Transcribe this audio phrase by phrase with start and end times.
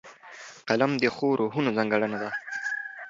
[0.67, 2.29] قلم د ښو روحونو ځانګړنه ده